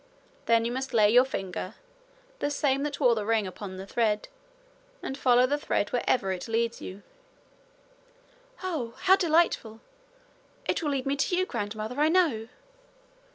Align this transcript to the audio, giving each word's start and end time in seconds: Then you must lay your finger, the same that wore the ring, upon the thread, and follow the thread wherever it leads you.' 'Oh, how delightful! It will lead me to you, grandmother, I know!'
Then 0.47 0.65
you 0.65 0.71
must 0.71 0.95
lay 0.95 1.11
your 1.11 1.25
finger, 1.25 1.75
the 2.39 2.49
same 2.49 2.81
that 2.81 2.99
wore 2.99 3.13
the 3.13 3.23
ring, 3.23 3.45
upon 3.45 3.77
the 3.77 3.85
thread, 3.85 4.29
and 5.03 5.15
follow 5.15 5.45
the 5.45 5.59
thread 5.59 5.91
wherever 5.91 6.31
it 6.31 6.47
leads 6.47 6.81
you.' 6.81 7.03
'Oh, 8.63 8.95
how 9.01 9.15
delightful! 9.15 9.79
It 10.65 10.81
will 10.81 10.89
lead 10.89 11.05
me 11.05 11.15
to 11.17 11.35
you, 11.37 11.45
grandmother, 11.45 11.99
I 12.01 12.09
know!' 12.09 12.47